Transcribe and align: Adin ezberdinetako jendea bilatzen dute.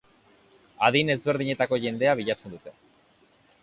Adin 0.87 1.15
ezberdinetako 1.17 1.81
jendea 1.87 2.19
bilatzen 2.23 2.59
dute. 2.59 2.79